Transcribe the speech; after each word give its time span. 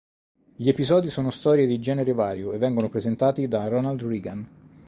Gli 0.55 0.67
episodi 0.67 1.11
sono 1.11 1.29
storie 1.29 1.67
di 1.67 1.79
genere 1.79 2.13
vario 2.13 2.53
e 2.53 2.57
vengono 2.57 2.89
presentati 2.89 3.47
da 3.47 3.67
Ronald 3.67 4.01
Reagan. 4.01 4.47